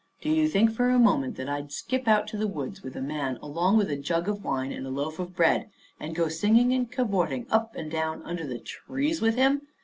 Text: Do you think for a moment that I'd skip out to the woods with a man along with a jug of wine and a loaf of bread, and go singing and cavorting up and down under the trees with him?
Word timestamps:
Do 0.19 0.29
you 0.29 0.47
think 0.47 0.71
for 0.71 0.89
a 0.89 0.97
moment 0.97 1.35
that 1.35 1.47
I'd 1.47 1.71
skip 1.71 2.07
out 2.07 2.25
to 2.29 2.35
the 2.35 2.47
woods 2.47 2.81
with 2.81 2.95
a 2.95 3.01
man 3.01 3.37
along 3.39 3.77
with 3.77 3.87
a 3.91 3.95
jug 3.95 4.27
of 4.27 4.43
wine 4.43 4.71
and 4.71 4.83
a 4.83 4.89
loaf 4.89 5.19
of 5.19 5.35
bread, 5.35 5.69
and 5.99 6.15
go 6.15 6.27
singing 6.27 6.73
and 6.73 6.91
cavorting 6.91 7.45
up 7.51 7.75
and 7.75 7.91
down 7.91 8.23
under 8.23 8.47
the 8.47 8.57
trees 8.57 9.21
with 9.21 9.35
him? 9.35 9.61